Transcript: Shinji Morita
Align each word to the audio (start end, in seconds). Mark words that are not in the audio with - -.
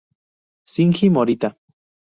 Shinji 0.73 1.13
Morita 1.13 1.53